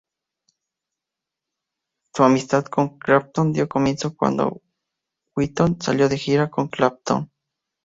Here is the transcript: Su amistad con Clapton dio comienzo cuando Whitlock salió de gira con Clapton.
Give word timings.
Su 2.15 2.23
amistad 2.23 2.65
con 2.65 2.97
Clapton 2.97 3.53
dio 3.53 3.69
comienzo 3.69 4.15
cuando 4.17 4.63
Whitlock 5.35 5.79
salió 5.83 6.09
de 6.09 6.17
gira 6.17 6.49
con 6.49 6.69
Clapton. 6.69 7.29